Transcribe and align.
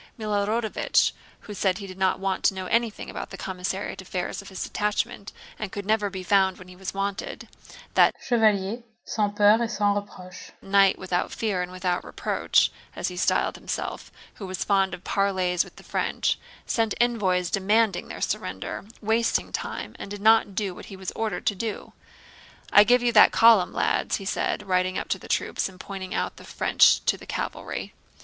Milorádovich, 0.17 1.11
who 1.41 1.53
said 1.53 1.77
he 1.77 1.85
did 1.85 1.99
not 1.99 2.17
want 2.19 2.43
to 2.45 2.55
know 2.55 2.65
anything 2.65 3.07
about 3.07 3.29
the 3.29 3.37
commissariat 3.37 4.01
affairs 4.01 4.41
of 4.41 4.49
his 4.49 4.63
detachment, 4.63 5.31
and 5.59 5.71
could 5.71 5.85
never 5.85 6.09
be 6.09 6.23
found 6.23 6.57
when 6.57 6.67
he 6.67 6.75
was 6.75 6.91
wanted—that 6.95 8.15
chevalier 8.19 8.81
sans 9.05 9.33
peur 9.37 9.61
et 9.61 9.67
sans 9.67 9.95
reproche 9.95 10.49
* 12.85 12.95
as 12.95 13.07
he 13.09 13.15
styled 13.15 13.55
himself—who 13.57 14.47
was 14.47 14.63
fond 14.63 14.95
of 14.95 15.03
parleys 15.03 15.63
with 15.63 15.75
the 15.75 15.83
French, 15.83 16.39
sent 16.65 16.95
envoys 16.99 17.51
demanding 17.51 18.07
their 18.07 18.21
surrender, 18.21 18.85
wasted 19.01 19.53
time, 19.53 19.95
and 19.99 20.09
did 20.09 20.19
not 20.19 20.55
do 20.55 20.73
what 20.73 20.85
he 20.85 20.95
was 20.95 21.11
ordered 21.11 21.45
to 21.45 21.53
do. 21.53 21.93
* 22.35 22.71
Knight 22.73 22.89
without 22.89 22.89
fear 22.89 22.89
and 22.89 22.89
without 22.89 22.89
reproach. 22.89 22.89
"I 22.89 22.89
give 22.91 23.03
you 23.03 23.11
that 23.11 23.31
column, 23.31 23.71
lads," 23.71 24.15
he 24.15 24.25
said, 24.25 24.67
riding 24.67 24.97
up 24.97 25.09
to 25.09 25.19
the 25.19 25.27
troops 25.27 25.69
and 25.69 25.79
pointing 25.79 26.15
out 26.15 26.37
the 26.37 26.43
French 26.43 27.05
to 27.05 27.17
the 27.17 27.27
cavalry. 27.27 27.93